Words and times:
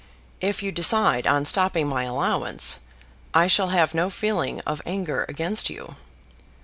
If 0.39 0.63
you 0.63 0.71
decide 0.71 1.27
on 1.27 1.45
stopping 1.45 1.87
my 1.87 2.05
allowance, 2.05 2.79
I 3.35 3.45
shall 3.45 3.67
have 3.67 3.93
no 3.93 4.09
feeling 4.09 4.59
of 4.61 4.81
anger 4.83 5.27
against 5.29 5.69
you. 5.69 5.95